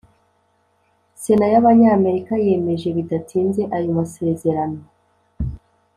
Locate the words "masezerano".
3.97-4.79